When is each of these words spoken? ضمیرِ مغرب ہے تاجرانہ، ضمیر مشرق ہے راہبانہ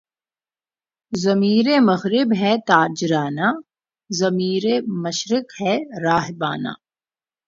ضمیرِ 1.13 1.67
مغرب 1.79 2.29
ہے 2.39 2.53
تاجرانہ، 2.67 3.49
ضمیر 4.09 4.63
مشرق 5.03 5.47
ہے 5.61 5.73
راہبانہ 6.03 6.73